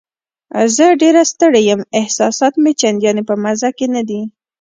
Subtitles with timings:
[0.75, 4.21] زه ډېره ستړې یم، احساسات مې چندان په مزه کې نه دي.